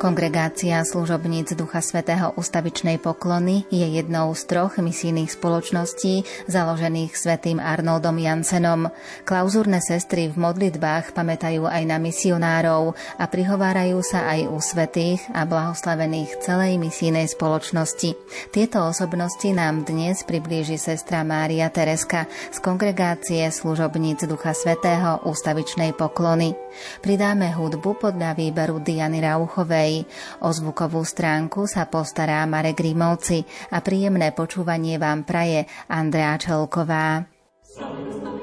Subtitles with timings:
[0.00, 8.16] Kongregácia služobníc Ducha Svetého ustavičnej poklony je jednou z troch misijných spoločností založených svetým Arnoldom
[8.16, 8.88] Jansenom.
[9.28, 15.44] Klauzúrne sestry v modlitbách pamätajú aj na misionárov a prihovárajú sa aj u svetých a
[15.44, 18.16] blahoslavených celej misijnej spoločnosti.
[18.56, 26.56] Tieto osobnosti nám dnes priblíži sestra Mária Tereska z Kongregácie služobníc Ducha Svetého ústavičnej poklony.
[27.04, 30.06] Pridáme hudbu podľa výberu Diany Rauchovej ďalej.
[30.46, 33.42] O zvukovú stránku sa postará Marek Grimovci
[33.74, 37.26] a príjemné počúvanie vám praje Andrea Čelková.
[37.70, 38.40] Sanctus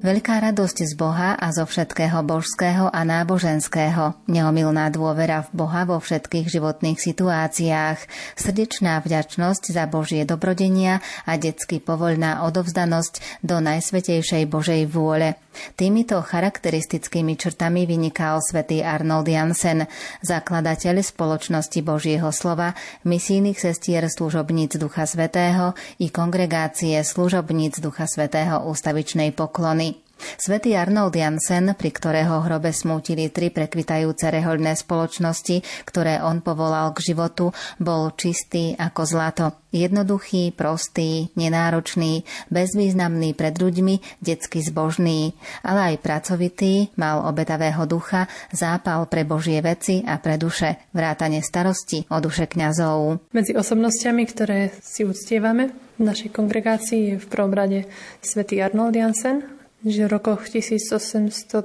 [0.00, 6.00] Veľká radosť z Boha a zo všetkého božského a náboženského, neomilná dôvera v Boha vo
[6.00, 14.88] všetkých životných situáciách, srdečná vďačnosť za Božie dobrodenia a detsky povoľná odovzdanosť do Najsvetejšej Božej
[14.88, 15.36] vôle.
[15.74, 19.86] Týmito charakteristickými črtami vynikal svätý Arnold Jansen,
[20.22, 22.74] zakladateľ spoločnosti Božieho slova,
[23.06, 30.09] misijných sestier služobníc Ducha Svetého i kongregácie služobníc Ducha Svetého ústavičnej poklony.
[30.38, 37.12] Svetý Arnold Jansen, pri ktorého hrobe smútili tri prekvitajúce rehoľné spoločnosti, ktoré on povolal k
[37.12, 37.50] životu,
[37.80, 39.46] bol čistý ako zlato.
[39.70, 49.06] Jednoduchý, prostý, nenáročný, bezvýznamný pred ľuďmi, detsky zbožný, ale aj pracovitý, mal obetavého ducha, zápal
[49.06, 53.30] pre Božie veci a pre duše, vrátane starosti o duše kňazov.
[53.30, 55.70] Medzi osobnostiami, ktoré si uctievame
[56.00, 57.84] v našej kongregácii je v prvom rade
[58.24, 61.56] svätý Arnold Jansen, že v rokoch 1837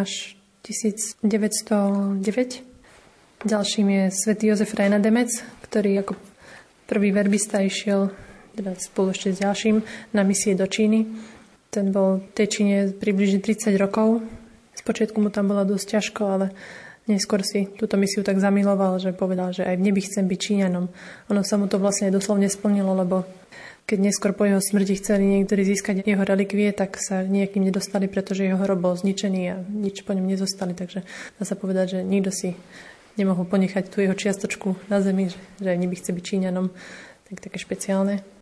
[0.00, 0.12] až
[0.64, 2.64] 1909.
[3.44, 5.30] Ďalším je svätý Jozef Reinademec,
[5.62, 6.16] ktorý ako
[6.88, 8.08] prvý verbista išiel
[8.56, 9.84] teda spolu ešte s ďalším
[10.16, 11.06] na misie do Číny.
[11.70, 14.24] Ten bol v tej Číne približne 30 rokov.
[14.74, 16.50] Spočiatku mu tam bolo dosť ťažko, ale
[17.06, 20.88] neskôr si túto misiu tak zamiloval, že povedal, že aj v nebi chcem byť Číňanom.
[21.30, 23.28] Ono sa mu to vlastne doslovne splnilo, lebo
[23.88, 28.44] keď neskôr po jeho smrti chceli niektorí získať jeho relikvie, tak sa nejakým nedostali, pretože
[28.44, 30.76] jeho hrob bol zničený a nič po ňom nezostali.
[30.76, 31.08] Takže
[31.40, 32.52] dá sa povedať, že nikto si
[33.16, 36.68] nemohol ponechať tú jeho čiastočku na zemi, že, že aj chce byť Číňanom,
[37.32, 38.37] tak také špeciálne.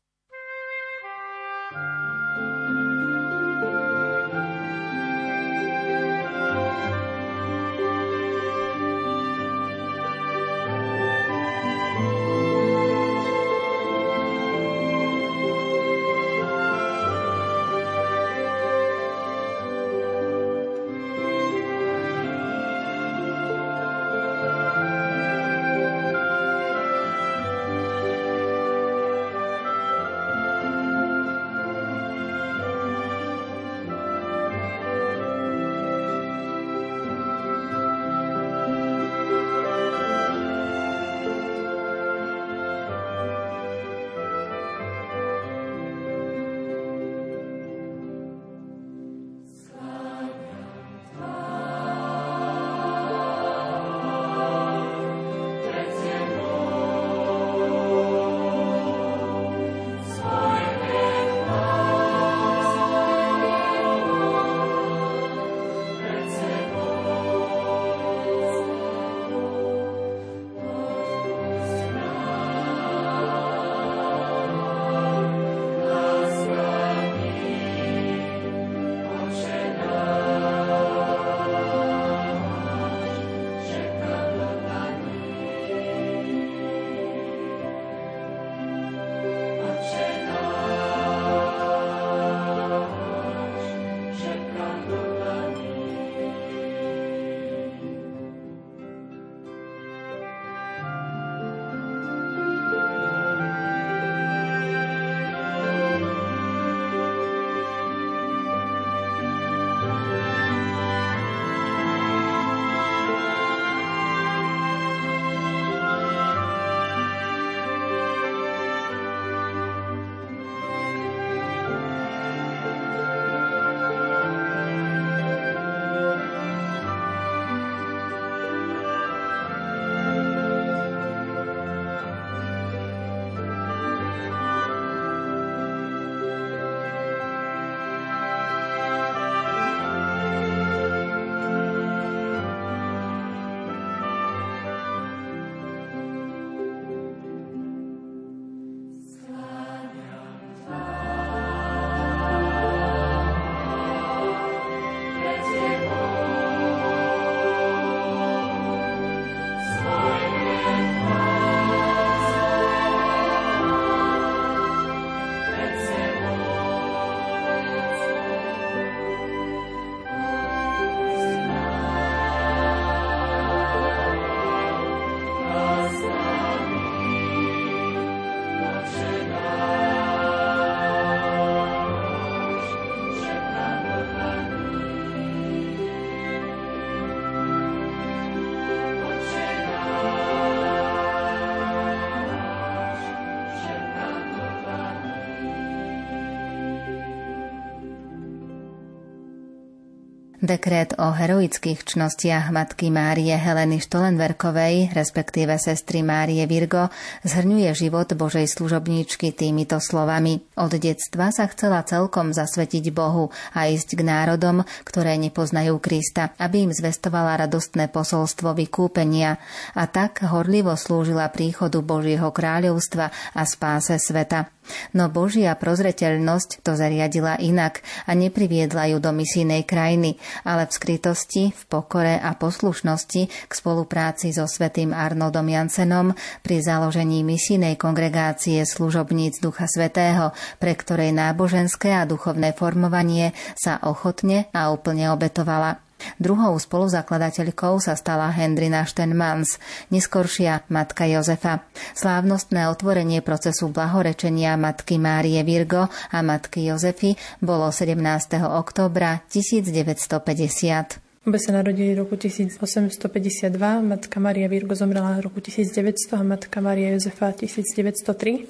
[200.47, 206.87] Dekret o heroických čnostiach matky Márie Heleny Štolenverkovej, respektíve sestry Márie Virgo,
[207.27, 210.47] zhrňuje život Božej služobníčky týmito slovami.
[210.55, 216.71] Od detstva sa chcela celkom zasvetiť Bohu a ísť k národom, ktoré nepoznajú Krista, aby
[216.71, 219.43] im zvestovala radostné posolstvo vykúpenia
[219.75, 224.55] a tak horlivo slúžila príchodu Božieho kráľovstva a spáse sveta.
[224.99, 231.55] No Božia prozreteľnosť to zariadila inak a nepriviedla ju do misijnej krajiny, ale v skrytosti,
[231.55, 236.13] v pokore a poslušnosti k spolupráci so svetým Arnoldom Jansenom
[236.43, 244.51] pri založení misijnej kongregácie služobníc Ducha Svetého, pre ktorej náboženské a duchovné formovanie sa ochotne
[244.51, 245.86] a úplne obetovala.
[246.17, 249.61] Druhou spoluzakladateľkou sa stala Hendrina Štenmans,
[249.93, 251.65] neskoršia matka Jozefa.
[251.93, 257.97] Slávnostné otvorenie procesu blahorečenia matky Márie Virgo a matky Jozefy bolo 17.
[258.45, 261.27] oktobra 1950.
[261.27, 266.63] Obe sa narodili v roku 1852, matka Maria Virgo zomrela v roku 1900 a matka
[266.63, 268.47] Maria Jozefa 1903.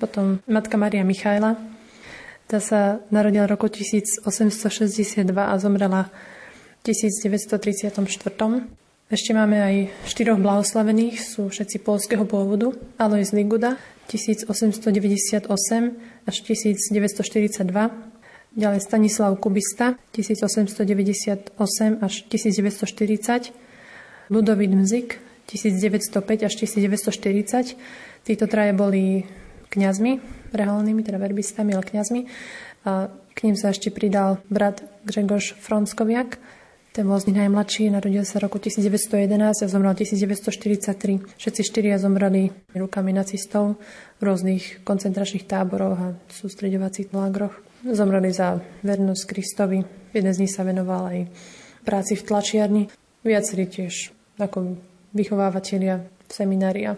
[0.00, 1.60] Potom matka Maria Michaela,
[2.48, 4.24] tá sa narodila v roku 1862
[5.36, 6.08] a zomrela
[6.84, 8.04] 1934.
[9.08, 12.76] Ešte máme aj štyroch blahoslavených, sú všetci polského pôvodu.
[13.00, 13.80] Alois Liguda
[14.12, 15.48] 1898
[16.28, 17.72] až 1942,
[18.52, 21.56] ďalej Stanislav Kubista 1898
[22.04, 23.56] až 1940,
[24.28, 27.80] Ludovít Mzik 1905 až 1940.
[28.28, 29.24] Títo traje boli
[29.72, 30.20] kňazmi,
[30.52, 32.28] reholnými, teda verbistami, ale kňazmi.
[32.84, 36.36] A k ním sa ešte pridal brat Gregor Fronskoviak,
[36.94, 41.26] ten bol najmladší, narodil sa roku 1911 a zomrel 1943.
[41.42, 43.82] Všetci štyria zomreli rukami nacistov
[44.16, 47.50] v rôznych koncentračných táboroch a sústredovacích lágroch.
[47.82, 49.82] Zomreli za vernosť Kristovi.
[50.14, 51.18] Jeden z nich sa venoval aj
[51.82, 52.82] práci v tlačiarni.
[53.26, 54.78] Viacerí tiež ako
[55.18, 56.92] vychovávateľia v seminári a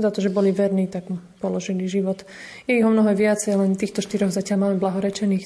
[0.00, 1.12] za to, že boli verní, tak
[1.44, 2.24] položili život.
[2.64, 5.44] Je ich o mnoho viacej, len týchto štyroch zatiaľ máme blahorečených.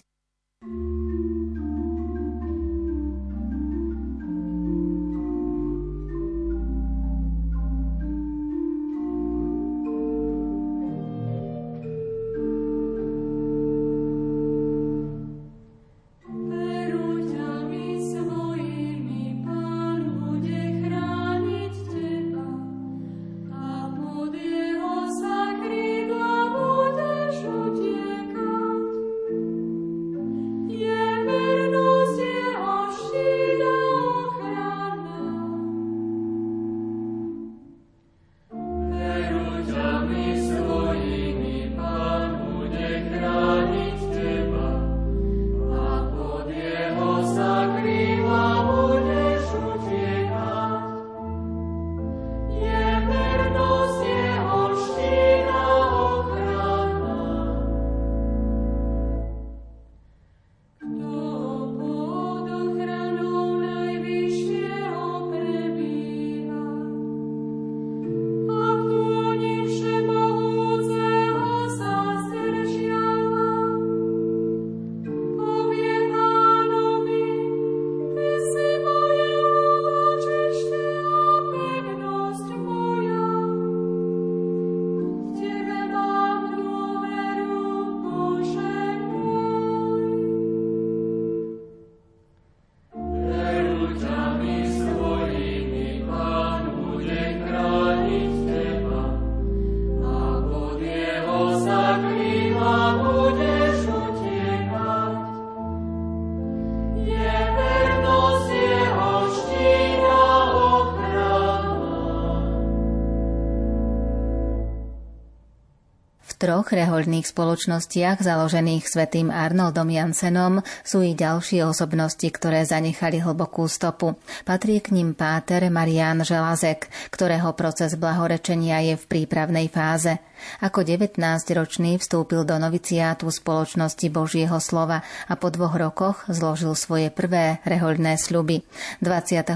[116.48, 124.16] Troch rehoľných spoločnostiach založených svetým Arnoldom Jansenom sú i ďalšie osobnosti, ktoré zanechali hlbokú stopu.
[124.48, 130.16] Patrí k ním páter Marian Želazek, ktorého proces blahorečenia je v prípravnej fáze.
[130.62, 137.58] Ako 19-ročný vstúpil do noviciátu spoločnosti Božieho slova a po dvoch rokoch zložil svoje prvé
[137.66, 138.62] rehoľné sľuby.
[139.02, 139.52] 22.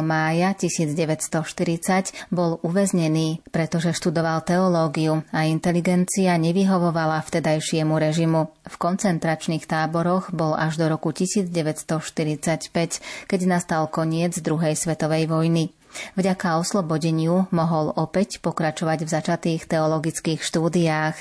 [0.00, 5.44] mája 1940 bol uväznený, pretože študoval teológiu a
[6.24, 8.40] inteligencia nevyhovovala vtedajšiemu režimu.
[8.64, 15.68] V koncentračných táboroch bol až do roku 1945, keď nastal koniec druhej svetovej vojny.
[16.14, 21.16] Vďaka oslobodeniu mohol opäť pokračovať v začatých teologických štúdiách.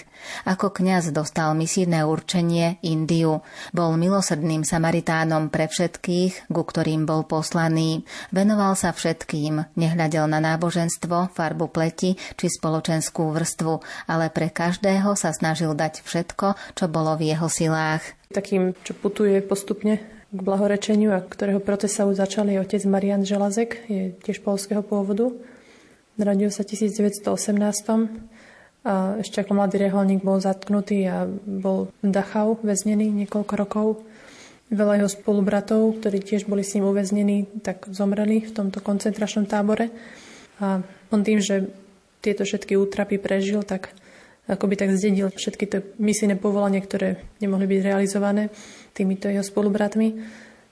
[0.47, 3.43] Ako kňaz dostal misijné určenie Indiu.
[3.75, 8.07] Bol milosrdným Samaritánom pre všetkých, ku ktorým bol poslaný.
[8.31, 13.73] Venoval sa všetkým, nehľadel na náboženstvo, farbu pleti či spoločenskú vrstvu,
[14.07, 18.03] ale pre každého sa snažil dať všetko, čo bolo v jeho silách.
[18.33, 20.01] Takým, čo putuje postupne
[20.33, 24.81] k blahorečeniu a ktorého proces sa už začal je otec Marian Želazek, je tiež polského
[24.81, 25.29] pôvodu.
[26.17, 27.21] Narodil sa 1918
[28.83, 33.87] a ešte ako mladý reholník bol zatknutý a bol v Dachau väznený niekoľko rokov.
[34.73, 39.93] Veľa jeho spolubratov, ktorí tiež boli s ním uväznení, tak zomreli v tomto koncentračnom tábore.
[40.57, 40.81] A
[41.13, 41.69] on tým, že
[42.25, 43.93] tieto všetky útrapy prežil, tak
[44.47, 48.51] akoby tak zdedil všetky tie misijné povolania, ktoré nemohli byť realizované
[48.91, 50.19] týmito jeho spolubratmi,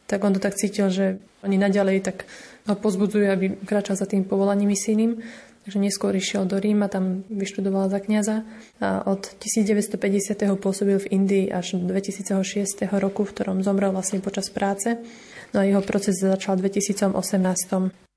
[0.06, 2.28] tak on to tak cítil, že oni naďalej tak
[2.68, 5.24] ho pozbudzujú, aby kráčal za tým povolaním misijným.
[5.62, 8.42] Takže neskôr išiel do Ríma, tam vyštudoval za kniaza
[8.82, 9.94] a od 1950.
[10.58, 12.66] pôsobil v Indii až do 2006.
[12.98, 14.98] roku, v ktorom zomrel vlastne počas práce.
[15.54, 18.11] No a jeho proces začal v 2018.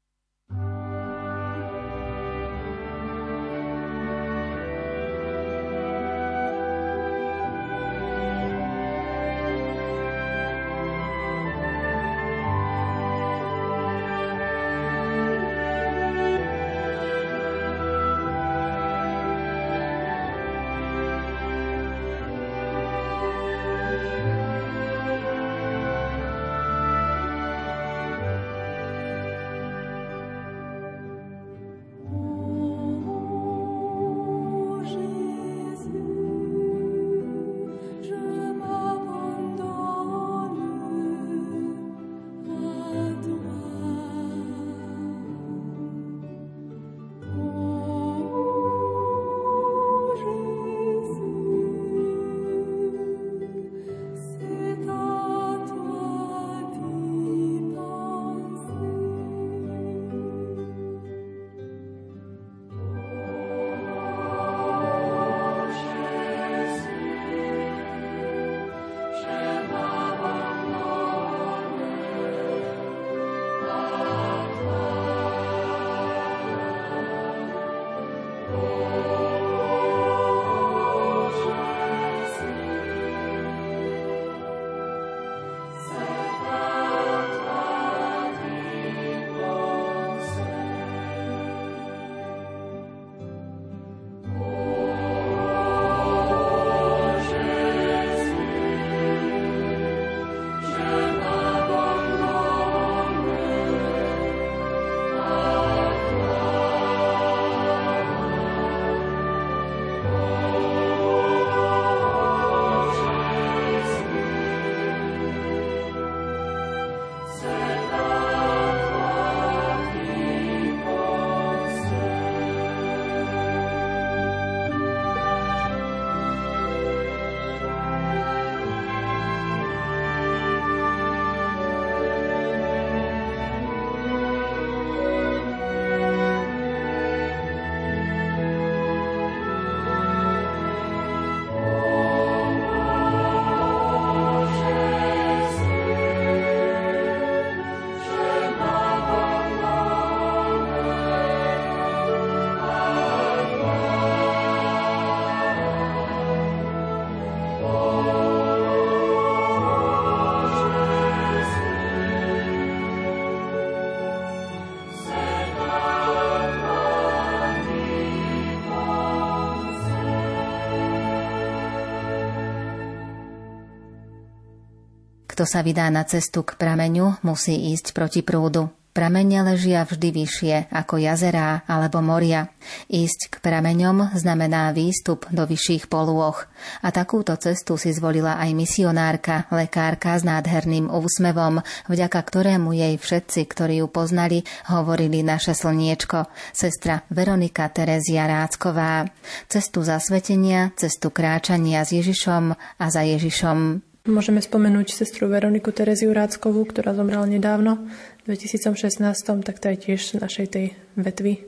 [175.35, 178.71] Kto sa vydá na cestu k prameňu, musí ísť proti prúdu.
[178.95, 182.55] Pramene ležia vždy vyššie ako jazerá alebo moria.
[182.87, 186.47] Ísť k prameňom znamená výstup do vyšších polôch.
[186.87, 193.51] A takúto cestu si zvolila aj misionárka, lekárka s nádherným úsmevom, vďaka ktorému jej všetci,
[193.51, 199.11] ktorí ju poznali, hovorili naše slniečko, sestra Veronika Terezia Rácková.
[199.51, 203.91] Cestu zasvetenia, cestu kráčania s Ježišom a za Ježišom.
[204.05, 207.89] Môžeme spomenúť sestru Veroniku Tereziu Ráckovú, ktorá zomrela nedávno,
[208.29, 209.01] v 2016,
[209.41, 211.41] tak to je tiež našej tej vetvy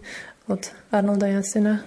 [0.48, 1.84] od Arnolda Jansena.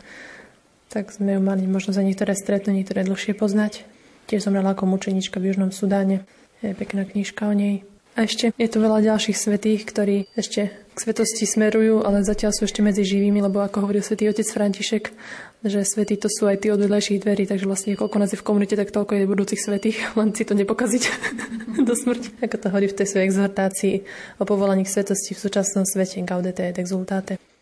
[0.93, 3.81] Tak sme ju mali možno za niektoré stretnúť, niektoré dlhšie poznať.
[4.29, 6.29] Tiež zomrela ako mučenička v Južnom Sudáne.
[6.61, 7.81] Je pekná knižka o nej.
[8.13, 12.69] A ešte je tu veľa ďalších svetých, ktorí ešte k svetosti smerujú, ale zatiaľ sú
[12.69, 15.17] ešte medzi živými, lebo ako hovoril svätý otec František,
[15.59, 18.47] že svetí to sú aj tí od vedľajších dverí, takže vlastne koľko nás je v
[18.47, 21.03] komunite, tak toľko je budúcich svetých, len si to nepokaziť
[21.87, 22.39] do smrti.
[22.39, 23.95] Ako to hovorí v tej svojej exhortácii
[24.39, 27.58] o povolaní k svetosti v súčasnom svete Gaudete et exultate.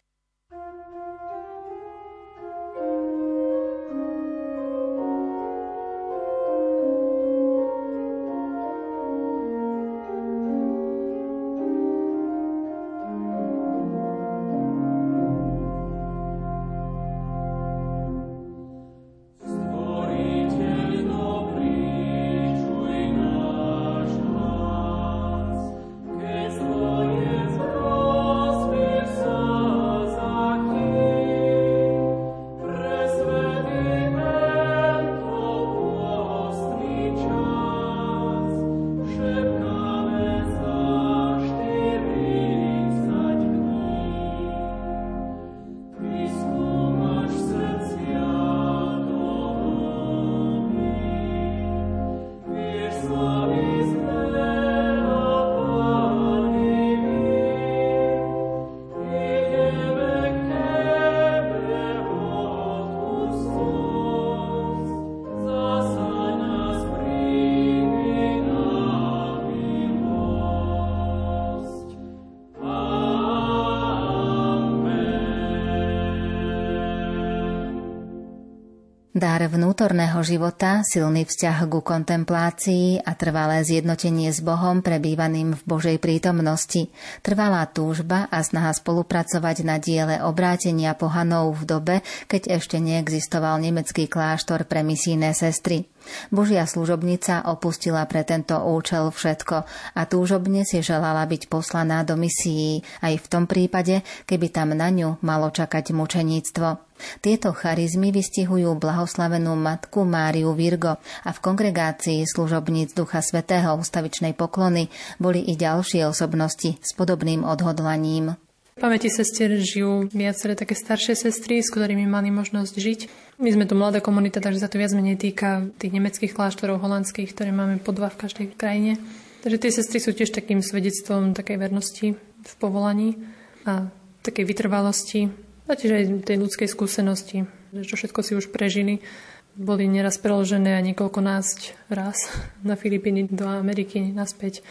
[79.17, 85.97] Dar vnútorného života, silný vzťah ku kontemplácii a trvalé zjednotenie s Bohom prebývaným v Božej
[85.97, 86.93] prítomnosti,
[87.25, 91.95] trvalá túžba a snaha spolupracovať na diele obrátenia pohanov v dobe,
[92.29, 95.89] keď ešte neexistoval nemecký kláštor pre misijné sestry.
[96.29, 99.55] Božia služobnica opustila pre tento účel všetko
[99.95, 104.91] a túžobne si želala byť poslaná do misií, aj v tom prípade, keby tam na
[104.91, 106.87] ňu malo čakať mučeníctvo.
[107.21, 114.89] Tieto charizmy vystihujú blahoslavenú matku Máriu Virgo a v kongregácii služobníc Ducha Svetého ustavičnej poklony
[115.21, 118.33] boli i ďalšie osobnosti s podobným odhodlaním.
[118.77, 122.99] V pamäti sestier žijú viaceré také staršie sestry, s ktorými mali možnosť žiť.
[123.37, 127.37] My sme tu mladá komunita, takže sa to viac menej týka tých nemeckých kláštorov holandských,
[127.37, 128.97] ktoré máme po dva v každej krajine.
[129.45, 133.13] Takže tie sestry sú tiež takým svedectvom takej vernosti v povolaní
[133.61, 133.93] a
[134.25, 135.29] takej vytrvalosti
[135.69, 137.45] a tiež aj tej ľudskej skúsenosti,
[137.77, 139.05] že čo všetko si už prežili.
[139.53, 142.17] Boli neraz preložené a niekoľko násť raz
[142.65, 144.65] na Filipíny do Ameriky naspäť.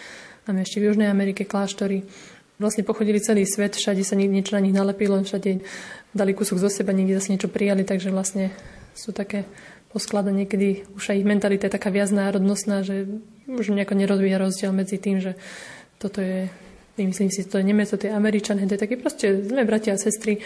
[0.50, 2.02] Máme ešte v Južnej Amerike kláštory
[2.56, 5.60] vlastne pochodili celý svet, všade sa niečo na nich nalepilo, všade
[6.16, 8.50] dali kúsok zo seba, niekde zase niečo prijali, takže vlastne
[8.96, 9.44] sú také
[9.96, 13.08] posklada niekedy už aj ich mentalita je taká viac národnostná, že
[13.48, 15.40] už nejako nerozvíja rozdiel medzi tým, že
[15.96, 16.52] toto je,
[17.00, 20.00] myslím si, to je Nemec, to je Američan, to je také proste sme bratia a
[20.00, 20.44] sestry.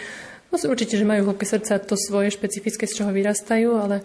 [0.51, 4.03] No určite, že majú hlboké srdca to svoje špecifické, z čoho vyrastajú, ale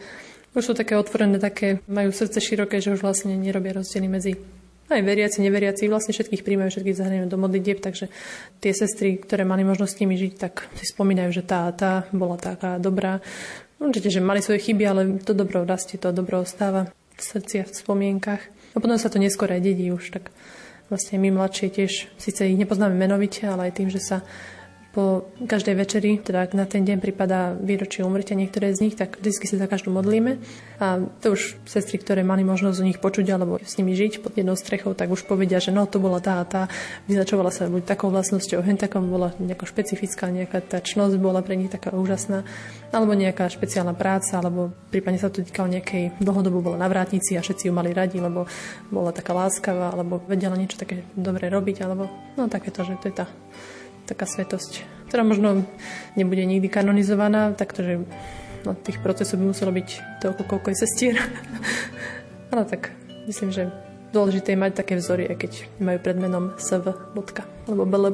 [0.55, 4.33] už sú také otvorené, také, majú srdce široké, že už vlastne nerobia rozdiely medzi
[4.87, 8.07] aj veriaci, neveriaci, vlastne všetkých príjmajú, všetkých zahraniajú do modlitieb, takže
[8.62, 12.38] tie sestry, ktoré mali možnosť s nimi žiť, tak si spomínajú, že tá tá bola
[12.38, 13.18] taká dobrá.
[13.83, 17.68] Určite, že mali svoje chyby, ale to dobro rastie, to dobro ostáva v srdci a
[17.68, 18.42] v spomienkach.
[18.72, 20.31] A potom sa to neskôr aj dedí už, tak
[20.87, 24.22] vlastne my mladšie tiež, síce ich nepoznáme menovite, ale aj tým, že sa
[24.97, 29.21] po každej večeri, teda ak na ten deň pripadá výročie umrtia niektoré z nich, tak
[29.21, 30.41] vždy si za každú modlíme.
[30.81, 34.33] A to už sestry, ktoré mali možnosť o nich počuť alebo s nimi žiť pod
[34.33, 36.73] jednou strechou, tak už povedia, že no to bola tá a tá,
[37.13, 41.61] vyzačovala sa buď takou vlastnosťou, hen takom bola nejaká špecifická, nejaká tá čnosť bola pre
[41.61, 42.49] nich taká úžasná,
[42.89, 47.45] alebo nejaká špeciálna práca, alebo prípadne sa to týkalo nejakej dlhodobu bola na vrátnici a
[47.45, 48.49] všetci ju mali radi, lebo
[48.89, 52.09] bola taká láskavá, alebo vedela niečo také dobre robiť, alebo
[52.41, 53.29] no takéto, že to je tá
[54.07, 55.66] taká svetosť, ktorá možno
[56.14, 58.07] nebude nikdy kanonizovaná, takže
[58.62, 61.14] no, tých procesov by muselo byť toľko, koľko je sestier.
[62.55, 62.95] Ale tak
[63.27, 63.69] myslím, že
[64.14, 66.95] dôležité je mať také vzory, aj keď majú pred menom sv.
[67.66, 68.09] alebo bele.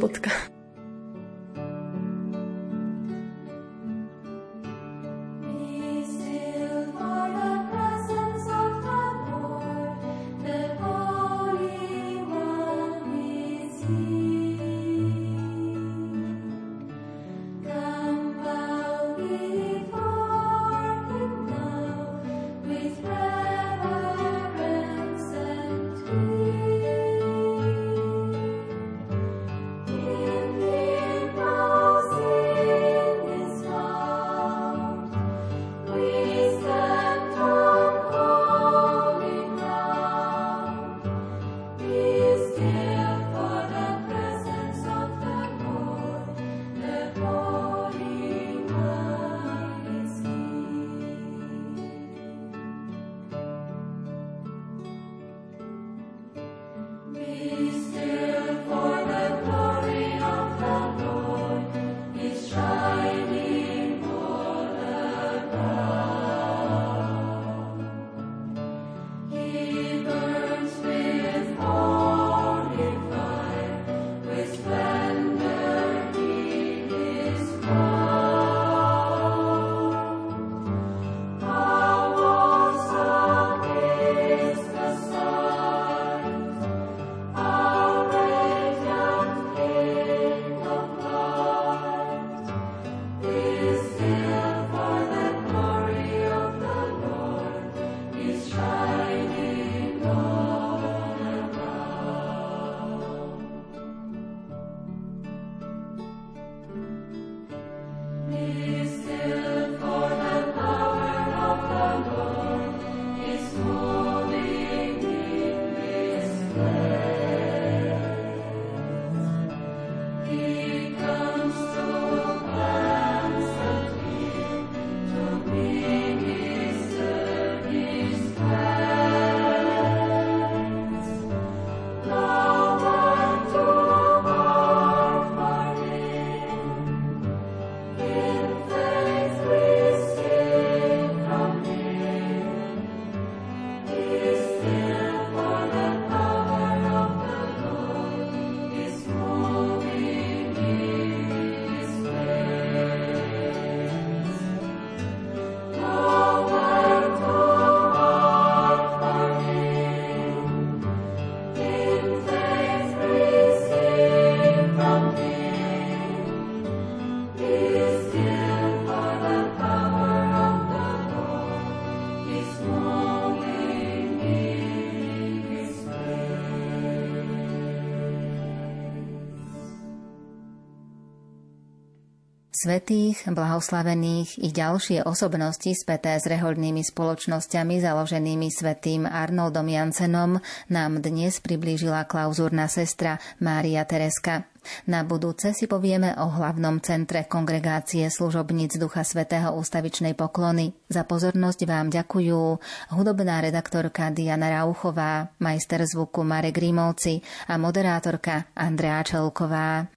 [182.63, 190.39] Svetých, blahoslavených i ďalšie osobnosti späté s rehoľnými spoločnosťami založenými svetým Arnoldom Jansenom
[190.71, 194.47] nám dnes priblížila klauzúrna sestra Mária Tereska.
[194.87, 200.71] Na budúce si povieme o hlavnom centre kongregácie služobníc Ducha Svetého ústavičnej poklony.
[200.87, 202.63] Za pozornosť vám ďakujú
[202.95, 209.91] hudobná redaktorka Diana Rauchová, majster zvuku Marek Rímovci a moderátorka Andrea Čelková.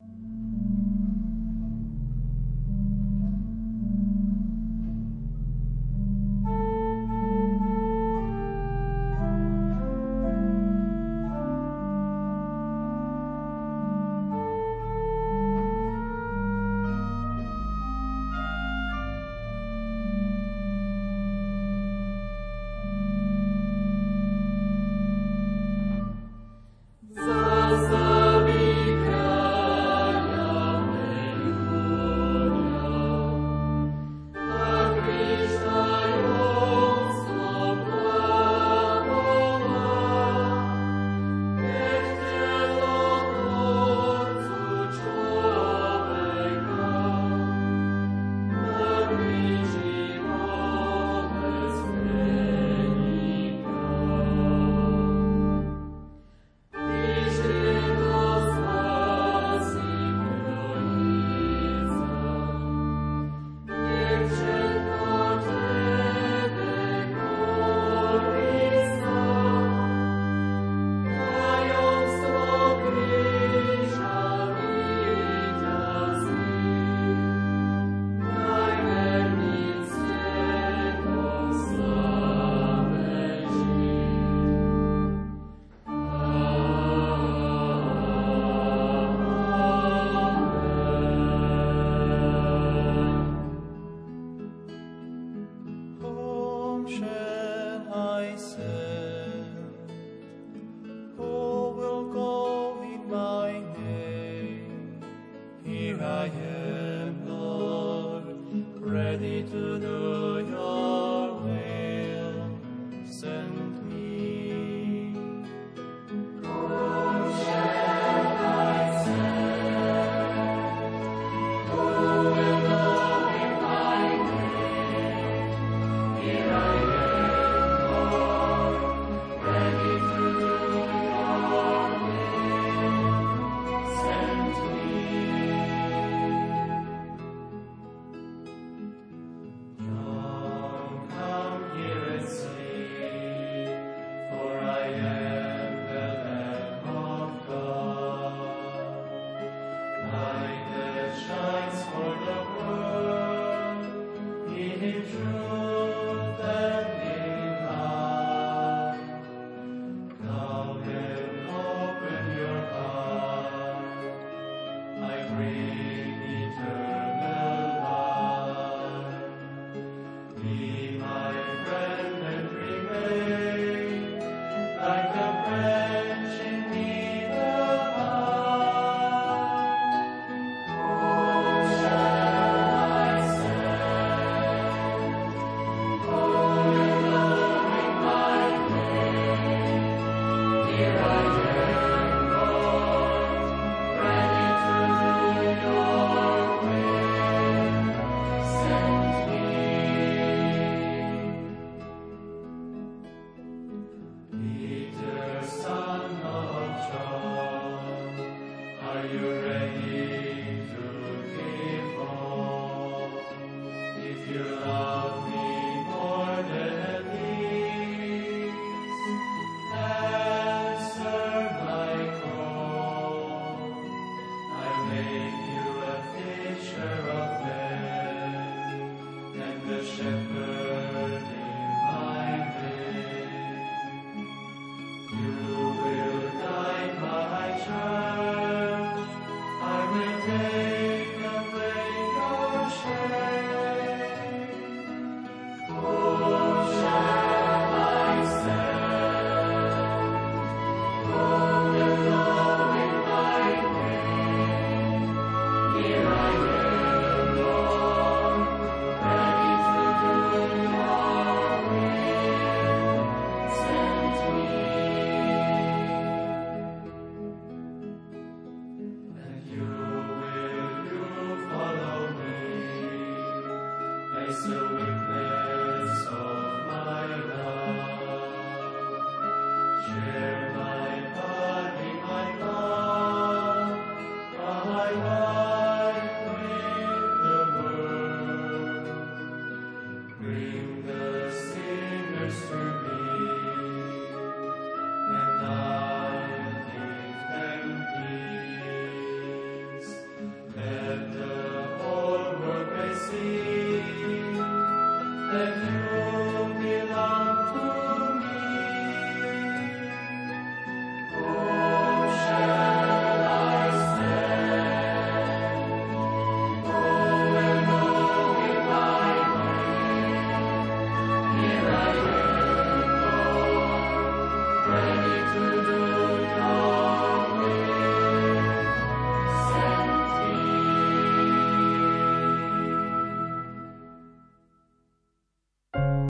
[109.79, 110.24] Lord.